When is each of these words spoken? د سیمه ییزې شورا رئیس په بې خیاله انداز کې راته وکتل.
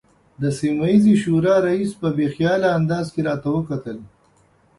د 0.41 0.43
سیمه 0.59 0.85
ییزې 0.91 1.13
شورا 1.23 1.55
رئیس 1.67 1.91
په 2.01 2.07
بې 2.17 2.27
خیاله 2.35 2.67
انداز 2.77 3.05
کې 3.13 3.21
راته 3.27 3.47
وکتل. 3.55 3.97